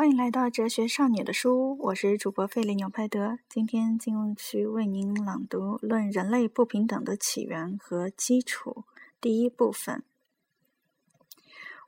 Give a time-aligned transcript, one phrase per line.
[0.00, 3.38] 欢迎来到哲学少女的书屋，我是主播费利纽派德。
[3.50, 8.84] 今天继续为您朗读《论人类不平等的起源和基础》
[9.20, 10.02] 第一部分。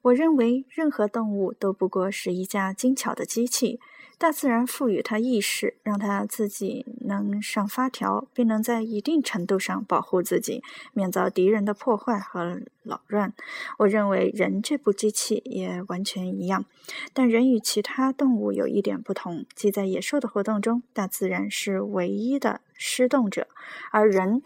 [0.03, 3.81] 我认为任何动物都不过是一架精巧的机器。
[4.23, 10.63] 大自然赋予它意识，让它自己能上发条，并能在一定程度上保护自己，
[10.93, 13.35] 免遭敌人的破坏和扰乱。
[13.79, 16.65] 我认为人这部机器也完全一样，
[17.13, 23.49] 但人与其他动物有一点不同，即在野兽的活动中，大自然是唯一的施动者，
[23.91, 24.41] 而人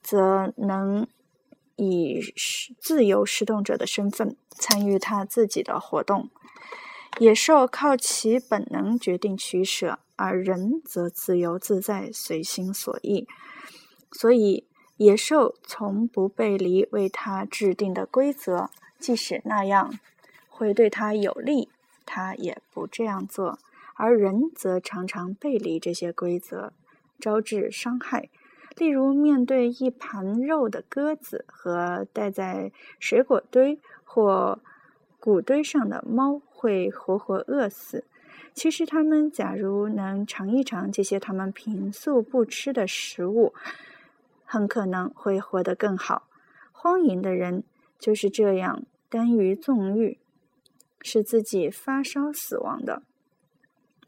[0.00, 1.08] 则能
[1.74, 2.20] 以
[2.78, 6.30] 自由施动者的身份参与他自己的活动。
[7.18, 13.26] 野兽靠其本能决定取舍，而人则自由自在、随心所欲。
[14.12, 14.64] 所以，
[14.96, 19.92] 野兽从不背离为它制定的规则，即使那样
[20.48, 21.68] 会对它有利，
[22.06, 23.58] 它也不这样做；
[23.94, 26.72] 而人则常常背离这些规则，
[27.18, 28.30] 招致伤害。
[28.76, 34.58] 例如，面对一盘肉的鸽子和待在水果堆或
[35.20, 36.40] 谷堆上的猫。
[36.60, 38.04] 会活活饿死。
[38.52, 43.54] 其实，他们假如能尝一尝这些他们平素不吃的食物，
[44.44, 46.28] 很可能会活得更好。
[46.70, 47.64] 荒淫的人
[47.98, 50.18] 就是这样耽于纵欲，
[51.00, 53.02] 使自己发烧死亡的。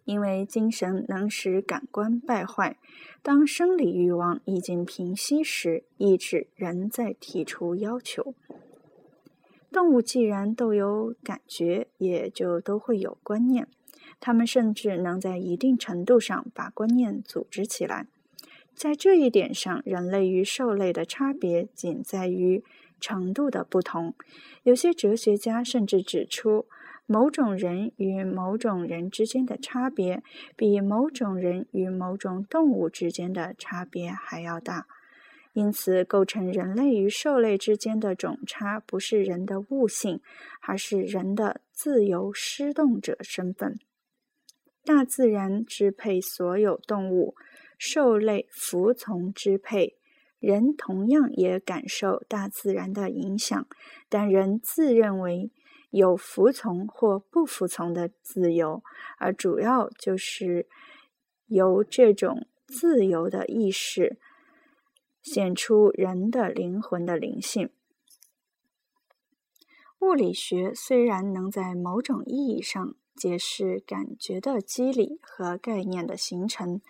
[0.04, 2.76] 因为精神能使感官败坏，
[3.22, 8.34] 当生理欲望已经平息时，意志仍在提出要求。
[9.72, 13.66] 动物既然都有感觉，也就都会有观念。
[14.20, 18.06] 它们甚至能在一定程度上把观念组织起来。
[18.74, 22.62] 在这一点上，人类与兽类的差别仅在于
[23.00, 24.14] 程度的不同。
[24.62, 26.66] 有些哲学家甚至指出，
[27.06, 30.22] 某种人与某种人之间的差别，
[30.56, 34.86] 比某种人与某种动物之间的差别还要大。
[35.52, 40.20] 因此，构成人类与兽类之间的种差，不是人的悟性，
[40.62, 43.78] 而是人的自由施动者身份。
[44.84, 47.34] 大自然支配所有动物，
[47.76, 49.96] 兽类服从支配，
[50.40, 53.68] 人同样也感受大自然的影响，
[54.08, 55.50] 但人自认为
[55.90, 58.82] 有服从或不服从的自由，
[59.18, 60.66] 而主要就是
[61.46, 64.18] 由这种自由的意识。
[65.22, 67.70] 显出人的灵魂的灵性。
[70.00, 76.80] 物理学虽然能在某种意义上解释感觉的机理和概念的形成，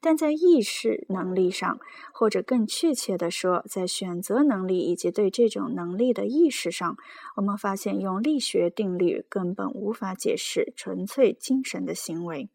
[0.00, 1.78] 但在意识能力上，
[2.12, 6.96] 或者更确切地说，在选择能力以及对这种能力的意识上，
[7.36, 12.48] 我们发现用力学定律根本无法解释纯粹精神的行为。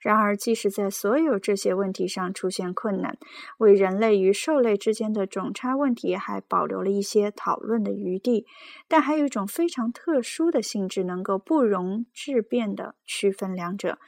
[0.00, 3.18] 然而，即使在所有这些问题上出现困难，
[3.58, 8.46] 为人类与兽类之间的种差问题还保留了一些讨论的余地。
[8.88, 13.98] 但还有一种非常特殊的性质，能够不容置辩地区分两者，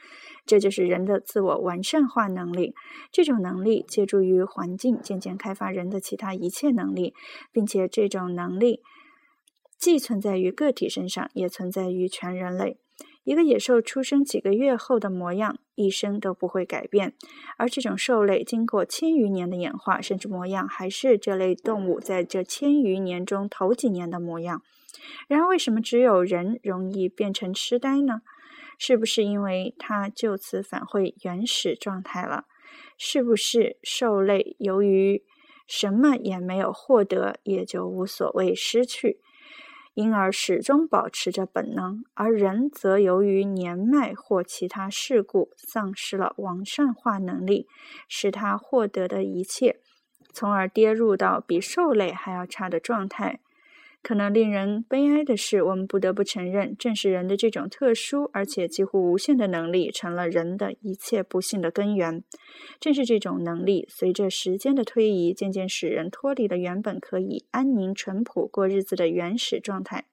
[0.47, 2.73] 这就是人的自我完善化能力。
[3.11, 7.13] 这种能力借助于环境，渐渐开发人的其他一切能力，
[7.51, 8.81] 并且这种能力
[9.77, 12.79] 既存在于个体身上，也存在于全人类。
[13.23, 17.11] 一个野兽出生几个月后的模样，一生都不会改变；
[17.57, 24.61] 而这种兽类经过千余年的演化，甚至模样还是这类动物在这千余年中头几年的模样。
[25.27, 28.21] 然而，为什么只有人容易变成痴呆呢？
[28.77, 32.45] 是不是因为它就此返回原始状态了？
[32.97, 35.23] 是不是兽类由于
[35.65, 39.19] 什么也没有获得，也就无所谓失去？
[39.93, 47.67] 因而始终保持着本能，而人则由于年迈或其他事故，丧失了完善化能力，
[48.07, 49.79] 使他获得的一切，
[50.31, 53.39] 从而跌入到比兽类还要差的状态。
[54.03, 62.21] 可能令人悲哀的是，我们不得不承认，正是人的这种特殊而且几乎无限的能力，成了人的一切不幸的根源。
[62.81, 70.05] 正是这种能力，随着时间的推移，渐渐使人脱离了原本可以安宁淳朴过日子的原始状态。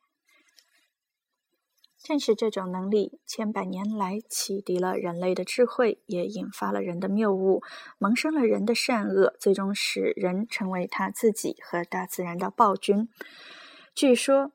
[2.02, 7.60] 正是这种能力，千百年来启迪了人类的智慧，也引发了人的谬误，
[7.98, 13.08] 萌生了人的善恶，最终使人成为他自己和大自然的暴君。
[14.00, 14.50] 据说，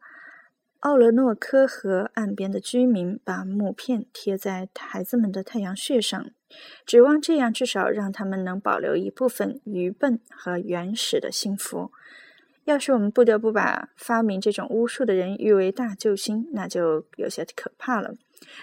[0.80, 6.32] 奥勒诺科河岸边的居民把木片贴在孩子们的太阳穴上，
[6.84, 11.92] 指望这样至少让他们能保留一部分愚笨和原始的幸福。
[12.64, 18.16] 要是我们不得不把发明这种巫术的人誉为大救星，那就有些可怕了。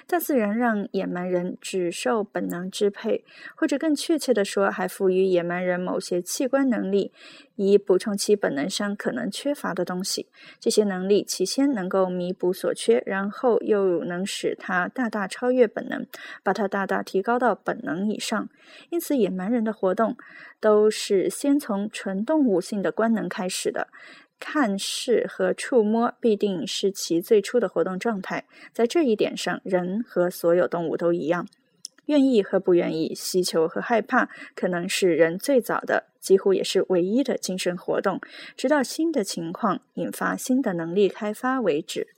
[0.06, 3.24] 大自然让野蛮人只受本能支配，
[3.56, 7.12] 或者更确切地说，还赋予野蛮人某些器官能力，
[7.56, 10.26] 以补充其本能上可能缺乏的东西。
[10.60, 16.06] 这些能力起先能够弥补所缺，然后又能使它大大超越本能，
[16.42, 18.48] 把它大大提高到本能以上。
[18.90, 20.16] 因此，野蛮人的活动
[20.60, 23.88] 都是先从纯动物性的官能开始的。
[24.44, 31.46] 看视和触摸必定是其最初的活动状态，在这一点上，人和所有动物都一样。
[32.06, 38.20] 愿意和不愿意，需求和害怕，可能是人最早的，几乎也是唯一的精神活动，
[38.56, 42.08] 直到新的情况引发新的能力开发为止。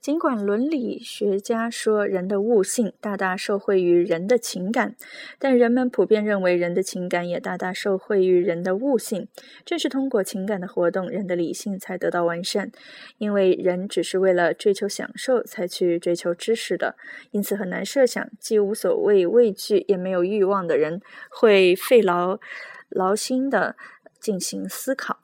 [0.00, 4.96] 尽管伦理学家说人的悟性大大受惠于人的情感，
[5.38, 9.28] 但人们普遍认为人的情感也大大受惠于人的悟性。
[9.62, 12.72] 正是通过情感的活动，人的理性才得到完善。
[13.18, 16.96] 因为人只是为了追求享受才去追求知识的，
[17.32, 22.38] 因此很难设想既无所谓畏惧也没有欲望的人会费劳
[22.88, 23.76] 劳心的
[24.18, 25.19] 进行思考。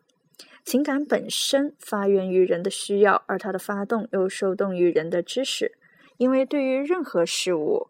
[0.66, 5.78] 情感本身发源于人的需要，而它的发动又受动于人的知识。
[6.16, 7.86] 因为对于任何事物，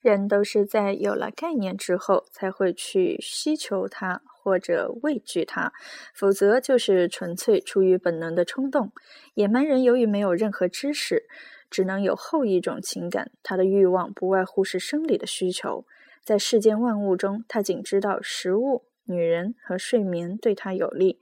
[0.00, 5.72] 人都是在有了概念之后才会去需求它或者畏惧它，
[6.14, 8.92] 否则就是纯粹出于本能的冲动。
[9.34, 11.24] 野蛮人由于没有任何知识，
[11.68, 15.84] 只能有后一种情感，他的欲望不外乎是生理的需求。
[16.22, 21.18] 在世间万物中，他仅知道食物、女人和睡眠对他有利。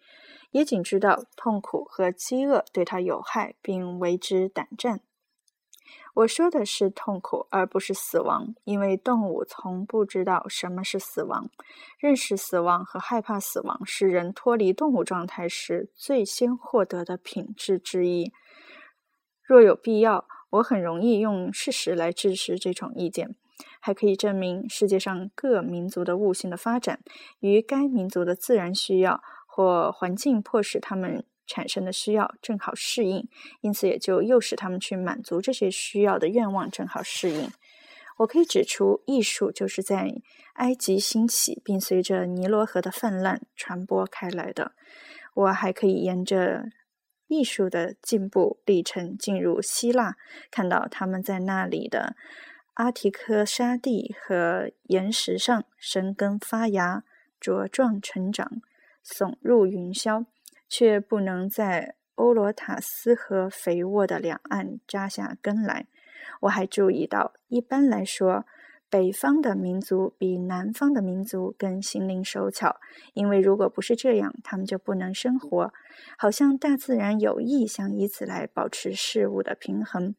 [0.51, 5.01] 也仅知道痛苦和饥饿对他有害，并为之胆战。
[6.15, 11.49] 我说的是痛苦，而不是死亡，因为动物从不知道什么是死亡。
[11.99, 18.33] 认识死亡和害怕死亡是人脱离动物状态时最先获得的品质之一。
[19.43, 23.37] 若有必要，我很容易用事实来支持这种意见，
[23.81, 27.01] 还可以证明世界上各民族的悟性的发展
[27.39, 29.23] 与该民族的自然需要。
[29.61, 33.29] 或环境迫使他们产生的需要正好适应，
[33.61, 37.51] 因此也就诱使他们去满足这些需要的愿望正好适应。
[38.17, 40.15] 我可以指出，艺术就是在
[40.55, 44.73] 埃及兴起，并随着尼罗河的泛滥传播开来的。
[45.35, 46.71] 我还可以沿着
[47.27, 50.17] 艺术的进步历程进入希腊，
[50.51, 52.17] 看到他们在那里的
[52.75, 57.05] 阿提科沙地和岩石上生根发芽、
[57.39, 58.63] 茁壮成长。
[59.05, 60.27] 耸入云霄，
[60.69, 65.87] 却不能在欧罗塔斯河肥沃的两岸扎下根来。
[66.43, 68.45] 我还注意到，一般来说，
[68.89, 72.77] 北方的民族比南方的民族更心灵手巧，
[73.15, 75.73] 因为如果不是这样，他们就不能生活。
[76.19, 80.15] 好像大自然有意想以此来保持事物的平衡。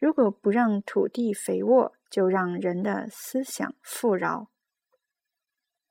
[0.00, 4.48] 如果不让土地肥沃，就让人的思想富饶。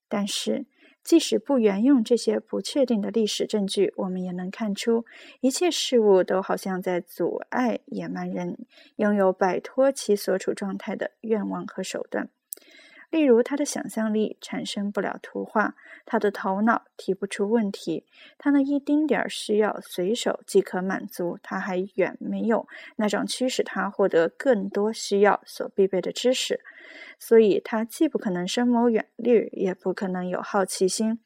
[0.10, 0.66] 但是。
[1.06, 5.06] 即使不援用这些不确定的历史证据，我们也能看出，
[5.40, 8.66] 一切事物都好像在阻碍野蛮人
[8.96, 12.30] 拥有摆脱其所处状态的愿望和手段。
[13.12, 15.76] 例如，他的想象力产生不了图画，
[16.06, 18.04] 他的头脑提不出问题，
[18.40, 26.60] 他那一丁点儿需要随手即可满足，他还远没有那种驱使他获得更多需要所必备的知识。
[27.20, 31.20] 所以，他既不可能深谋远虑，也不可能有好奇心。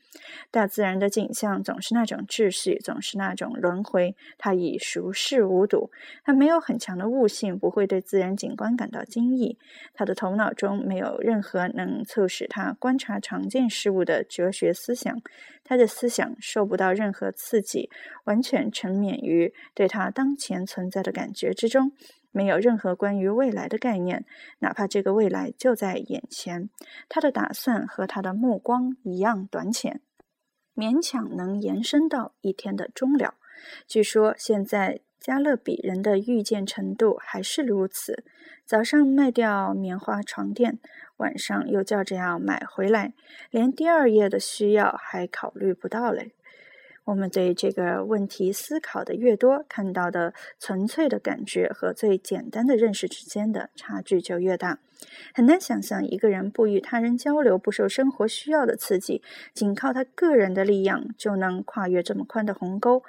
[0.49, 4.15] 大自然的景象总是那种秩序，总是那种轮回。
[4.37, 5.91] 他已熟视无睹，
[6.23, 9.57] 他没有很强的悟性，不会对自然景观感到惊异。
[9.93, 15.21] 他的头脑中没有任何能促使他观察常见事物的哲学思想。
[15.63, 17.91] 他的思想受不到任何刺激，
[18.23, 21.91] 完全沉湎于对他当前存在的感觉之中。
[22.31, 24.25] 没有任何关于未来的概念，
[24.59, 26.69] 哪怕这个未来就在眼前。
[27.07, 30.01] 他的打算和他的目光一样短浅，
[30.75, 33.36] 勉强能延伸到一天的终了。
[33.88, 38.24] 据说现在加勒比人的预见程度还是如此：
[38.65, 40.79] 早上卖掉棉花床垫，
[41.17, 43.13] 晚上又叫着要买回来，
[43.50, 46.33] 连第二夜的需要还考虑不到嘞。
[47.09, 54.77] 我们对这个问题思考的越多，看到的纯粹的感觉和最简单的认识之间的差距就越大。
[55.33, 59.23] 很难想象一个人不与他人交流、不受生活需要的刺激，
[59.55, 63.01] 仅靠他个人的力量就能跨越这么宽的鸿沟。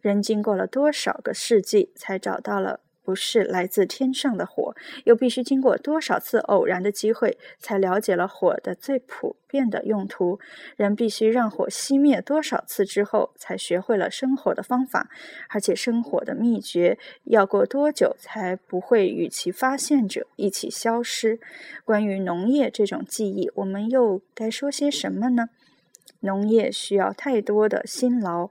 [0.00, 10.40] 人经过了多少个世纪，才找到了不是来自天上的火，又必须经过多少次偶然的机会，才了解了火的最普遍的用途？
[10.76, 15.08] 人必须让火熄灭多少次之后，才学会了生火的方法？
[15.50, 21.38] 而且生火的秘诀要过多久才不会与其发现者一起消失？
[21.84, 25.50] 关于农业这种技艺，我们又该说些什么呢？
[26.20, 28.50] 农业需要太多的辛劳。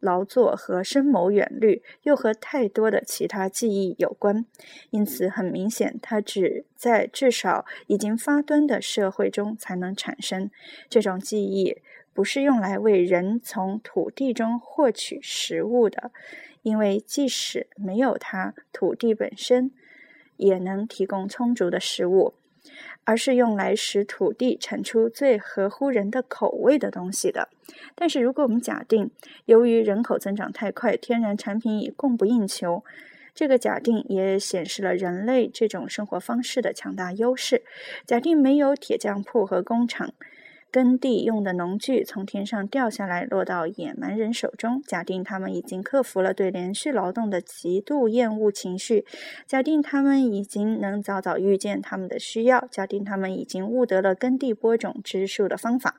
[0.00, 4.44] 劳作和深谋远虑，又和太多的其他记忆有关，
[4.90, 10.50] 因此很明显，它只在至少已经发端的社会中才能产生。
[10.88, 11.78] 这种记忆
[12.12, 16.12] 不是用来为人从土地中获取食物的，
[16.62, 19.72] 因为即使没有它，土地本身
[20.36, 22.34] 也能提供充足的食物。
[23.04, 27.48] 而是用来使土地产出最合乎人的口味的东西的。
[27.94, 29.10] 但是，如果我们假定
[29.46, 32.84] 由于人口增长太快，天然产品已供不应求，
[33.34, 37.62] 这个假定也显示了人类这种生活方式的强大优势。
[38.06, 40.14] 假定没有铁匠铺和工厂。
[40.74, 44.82] 耕地用的农具从天上掉下来，落到野蛮人手中。
[44.82, 49.04] 假定他们已经克服了对连续劳动的极度厌恶情绪；
[49.46, 55.92] 假定他们已经能早早预见他们的需要；假定他们已经悟得了耕地播种植树的方法；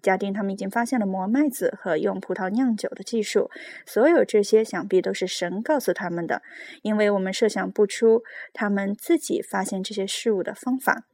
[0.00, 3.50] 假定他们已经发现了磨麦子和用葡萄酿酒的技术。
[3.84, 6.40] 所有这些想必都是神告诉他们的，
[6.80, 8.22] 因为我们设想不出
[8.54, 11.04] 他们自己发现这些事物的方法。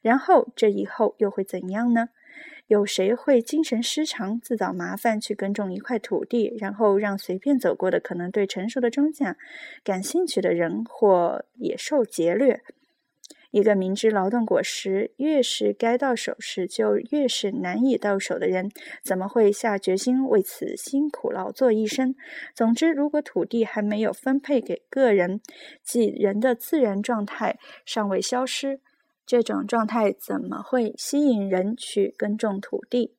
[0.00, 2.08] 然后，这以后又会怎样呢？
[2.68, 9.34] 有谁会精神失常、自找麻烦去耕种一块土地，然后让随便走过的可能对成熟的庄稼
[9.82, 12.60] 感兴趣的人或野兽劫掠？
[13.50, 18.70] 一个明知劳动果实越是该到手时就越是难以到手的人，
[19.02, 22.14] 怎么会下决心为此辛苦劳作一生？
[22.54, 25.40] 总之，如果土地还没有分配给个人，
[25.82, 28.80] 即人的自然状态尚未消失。
[29.28, 33.12] 这种状态怎么会吸引人去耕种土地？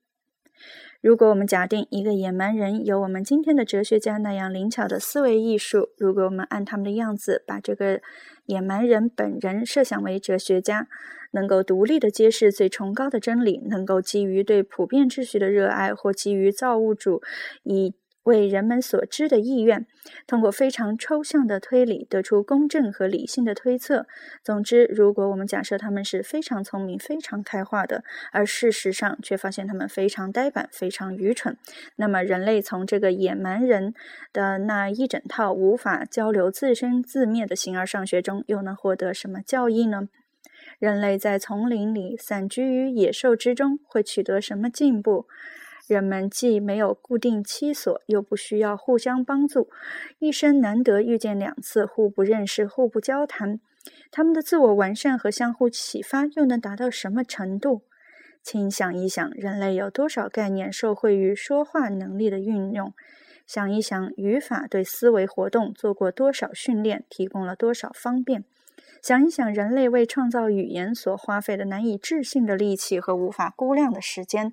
[1.01, 8.01] 如果我们假定一个野蛮人有我们今天的哲学家那样灵巧的思维艺术，如果我们按他们的样子把这个
[8.47, 10.87] 野蛮人本人设想为哲学家，
[11.33, 17.21] 能够独立的揭示最崇高的真理，能够基于对普遍秩序的热爱，或基于造物主
[17.61, 17.93] 以。
[18.23, 19.87] 为人们所知的意愿，
[20.27, 24.05] 通过非常抽象的推理得出公正和理性的推测。
[24.43, 31.57] 总之，如果我们假设他们是非常聪明、非常开化的，而事实上却发现他们非常呆板、非常愚蠢，
[31.95, 33.93] 那么人类从这个野蛮人
[34.31, 40.09] 的那一整套无法交流、自生自灭的形而上学中，又能获得什么教益呢？
[40.77, 45.25] 人类在丛林里散居于野兽之中，会取得什么进步？
[45.89, 49.71] 人们既没有固定栖所，又不需要互相帮助，
[50.19, 53.59] 一生难得遇见两次，互不认识，互不交谈，
[54.11, 57.81] 他们的自我完善和相互启发又能达到什么程度？
[58.43, 62.93] 请想一想，人类有多少概念受惠于说话能力的运用？
[63.47, 68.43] 想一想，语法对思维活动做过多少训练，提供了多少方便？
[69.01, 74.51] 想一想，人类为创造语言所花费的难以置信的力气和无法估量的时间，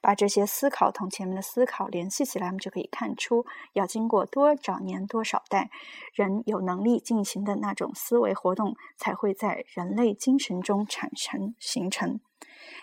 [0.00, 5.70] 把这些思考同前面的思考联系起来，我们就可以看出，要经过多少年、多少代
[6.12, 12.20] 人有能力进行的那种思维活动，才会在人类精神中产生形成。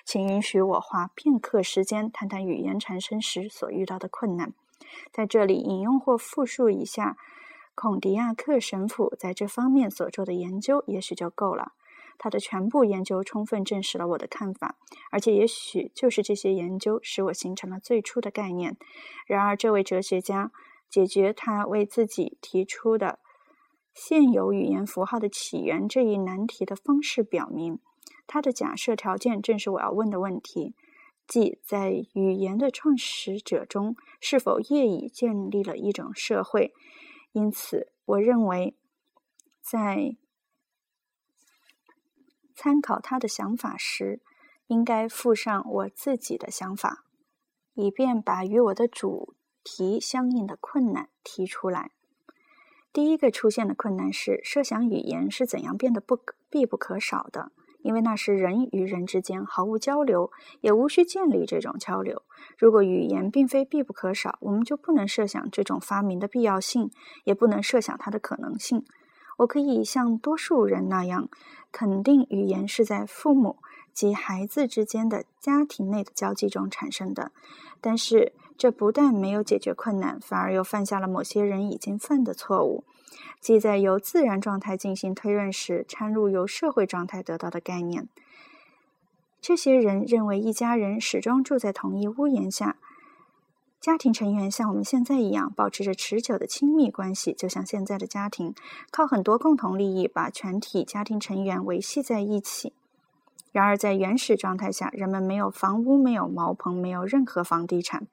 [0.05, 4.53] 请允许我花片刻时间谈谈语言产生时所遇到的困难，
[5.11, 7.17] 在这里引用或复述一下。
[7.81, 11.71] 孔迪亚克神父在这方面所做的研究，也许就够了。
[12.19, 14.75] 他的全部研究充分证实了我的看法，
[15.09, 18.77] 而且也许就是这些研究使我形成了最初的概念。
[19.25, 20.51] 然而，这位哲学家
[20.91, 23.17] 解决他为自己提出的
[23.95, 27.79] 现有语言符号的起源这一难题的方式，表明
[28.27, 30.75] 他的假设条件正是我要问的问题：
[31.27, 36.75] 即在语言的创始者中，是否业已建立了一种社会？
[37.33, 38.77] 因此，我认为，
[39.61, 40.17] 在
[42.55, 44.21] 参考他的想法时，
[44.67, 47.05] 应该附上我自己的想法，
[47.73, 51.91] 以便把与我的主题相应的困难提出来。
[52.93, 56.19] 第一个出现的困难是，设想语言是怎样变得不
[56.49, 57.53] 必不可少的。
[57.83, 62.21] 因为那时人与人之间毫无交流，也无需建立这种交流。
[62.57, 66.91] 如果语言并非必不可少，我们就不能设想这种发明的必要性，
[67.23, 68.83] 也不能设想它的可能性。
[69.37, 71.29] 我可以像多数人那样，
[71.71, 73.57] 肯定语言是在父母
[73.93, 77.31] 及孩子之间的家庭内的交际中产生的，
[77.79, 82.83] 但是这不但没有解决困难，反而又犯下了某些人已经犯的错误，
[83.39, 88.07] 即在由自然状态进行推论时，掺入由社会状态得到的概念。
[89.41, 92.77] 这些人认为一家人始终住在同一屋檐下。
[93.79, 98.53] 家庭成员像我们现在一样，保持着持久的亲密关系，就像现在的家庭，
[98.91, 102.73] 靠很多共同利益把全体家庭成员维系在一起。
[103.51, 108.07] 然而，在原始状态下，人们没有房屋，没有茅棚，没有任何房地产，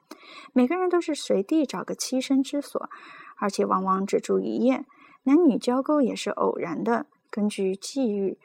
[0.53, 2.91] 每个人都是随地找个栖身之所，
[3.37, 4.85] 而且往往只住一夜。
[5.25, 8.39] 男女交媾也是偶然的，根据际遇、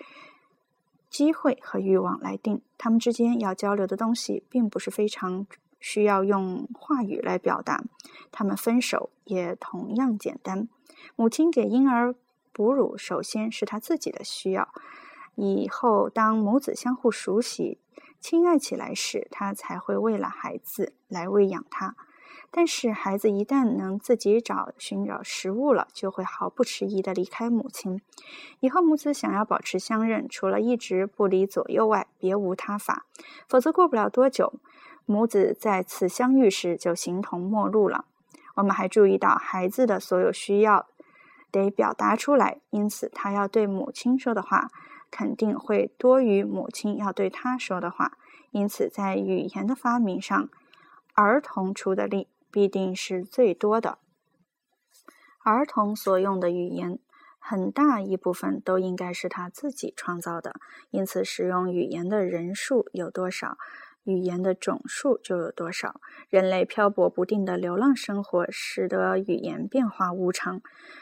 [1.10, 2.62] 机会和欲望来定。
[2.78, 5.46] 他们之间要交流的东西，并不是非常。
[5.86, 7.84] 需要用话语来表达，
[8.32, 10.70] 他们分手也同样简单。
[11.18, 12.16] 母亲给婴儿
[12.54, 14.70] 哺乳，首先是他自己的需要，
[15.36, 17.80] 以后当母子相互熟悉、
[18.20, 21.96] 亲爱起来时，他才会为了孩子来喂养他。
[22.56, 28.00] 但是孩子一旦能自己找寻找食物了，就会毫不迟疑地离开母亲。
[28.60, 33.08] 以后母子想要保持相认，除了一直不离左右外，别无他法。
[33.48, 34.54] 否则过不了多久。
[35.06, 38.06] 母子再次相遇时就形同陌路了。
[38.56, 40.86] 我们还注意到，孩子的所有需要
[41.52, 44.70] 得表达出来，因此他要对母亲说的话
[45.16, 48.18] 肯定会多于母亲要对他说的话。
[48.50, 50.50] 因此，在语言的发明上，
[51.14, 54.00] 儿童出的力必定是最多的。
[55.44, 56.98] 儿童所用的语言，
[57.38, 60.56] 很大一部分都应该是他自己创造的。
[60.90, 63.60] 因此，使用语言的人数有多少？
[64.06, 66.02] 语言的总数就有多少？
[66.28, 70.60] 人类漂泊不定的流浪生活，使得语言变化无常，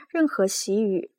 [0.09, 1.11] 任何习语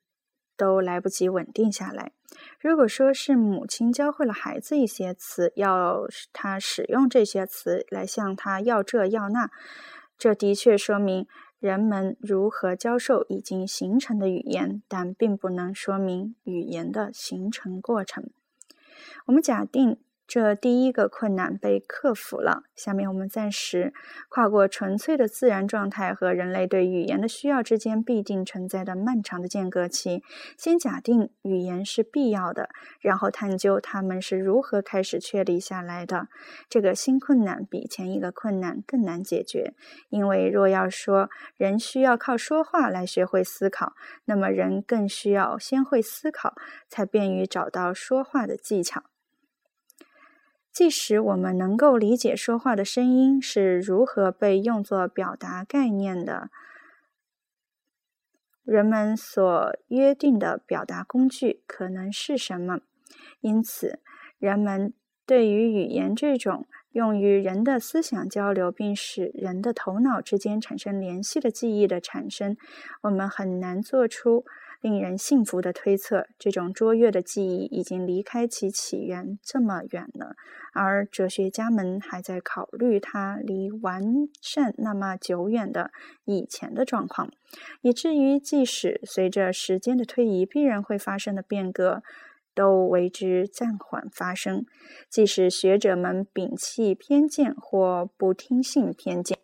[0.63, 2.13] 都来不及稳定下来。
[2.61, 9.51] 如果说是母亲教会了孩子一些词，要他使用这些词来向他要这要那，
[10.17, 11.27] 这的确说明
[11.59, 18.31] 人们如何教授已经形成的语言，但并不能说明语言的形成过程。
[19.27, 19.99] 我们假定。
[20.33, 22.63] 这第一个困难被克服了。
[22.75, 23.93] 下面我们暂时
[24.31, 30.23] 跨过纯粹的自然状态和人类对语言的需要之间必定存在的漫长的间隔期，
[30.57, 32.71] 先假定语言是必要的，
[33.03, 36.29] 然后探究它们是如何开始确立下来的。
[36.71, 39.75] 这个新困难比前一个困难更难解决，
[40.09, 43.93] 因为若要说人需要靠说话来学会思考，
[44.25, 46.55] 那么人更需要先会思考，
[46.89, 49.12] 才便于找到说话的技巧。
[50.73, 56.49] 即使我们能够理解说话的声音是如何被用作表达概念的，
[58.65, 62.81] 人们所约定的表达工具可能是什么，
[63.41, 64.01] 因此，
[64.39, 64.95] 人们
[65.27, 72.57] 对于语言这种用于人的思想交流并使人的头脑之间产生联系的记忆的产生，
[73.03, 74.47] 我们很难做出。
[74.83, 80.35] 令人信服的推测，这种卓越的记忆已经离开其起源这么远了，
[80.75, 84.03] 而哲学家们还在考虑它离完
[84.41, 85.93] 善那么久远的
[86.25, 87.31] 以前的状况，
[87.81, 92.03] 以至于即使随着时间的推移必然会发生的变革，
[92.53, 94.67] 都为之暂缓发生。
[95.09, 99.39] 即使学者们摒弃偏见或不听信偏见，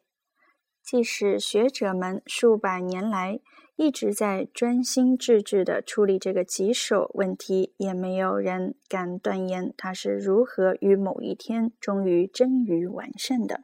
[0.82, 3.38] 即使学者们数百年来。
[3.80, 13.62] 一直在专心致志地处理这个棘手问题，也没有人敢断言它是如何于某一天终于臻于完善的。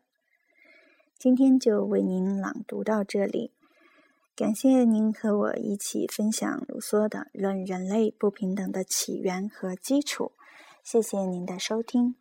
[1.19, 3.51] 今天就为您朗读到这里，
[4.37, 10.31] 感谢您和我一起分享卢梭的《论人类不平等的起源和基础》，
[10.85, 12.15] 谢谢您的收听。